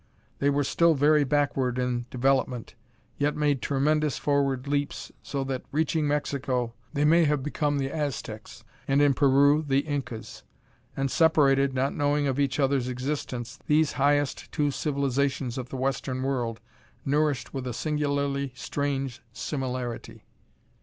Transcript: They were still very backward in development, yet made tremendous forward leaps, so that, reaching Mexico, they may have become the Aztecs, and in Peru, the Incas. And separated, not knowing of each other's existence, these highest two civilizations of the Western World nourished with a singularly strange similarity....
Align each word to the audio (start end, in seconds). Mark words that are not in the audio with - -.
They 0.39 0.49
were 0.49 0.63
still 0.63 0.95
very 0.95 1.23
backward 1.23 1.77
in 1.77 2.07
development, 2.09 2.73
yet 3.19 3.35
made 3.35 3.61
tremendous 3.61 4.17
forward 4.17 4.67
leaps, 4.67 5.11
so 5.21 5.43
that, 5.43 5.61
reaching 5.71 6.07
Mexico, 6.07 6.73
they 6.91 7.05
may 7.05 7.25
have 7.25 7.43
become 7.43 7.77
the 7.77 7.91
Aztecs, 7.91 8.63
and 8.87 8.99
in 8.99 9.13
Peru, 9.13 9.61
the 9.67 9.81
Incas. 9.81 10.41
And 10.97 11.11
separated, 11.11 11.75
not 11.75 11.93
knowing 11.93 12.25
of 12.25 12.39
each 12.39 12.59
other's 12.59 12.87
existence, 12.87 13.59
these 13.67 13.91
highest 13.91 14.51
two 14.51 14.71
civilizations 14.71 15.55
of 15.59 15.69
the 15.69 15.77
Western 15.77 16.23
World 16.23 16.61
nourished 17.05 17.53
with 17.53 17.67
a 17.67 17.71
singularly 17.73 18.53
strange 18.55 19.21
similarity.... 19.31 20.23